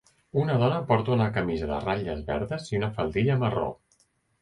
[0.43, 3.73] Una dona porta una camisa de ratlles verdes i una faldilla marró.